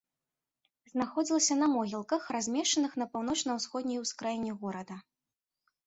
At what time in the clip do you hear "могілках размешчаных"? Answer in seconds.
1.75-2.91